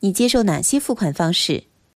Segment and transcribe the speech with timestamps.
[0.00, 1.69] 你接受哪些付款方式？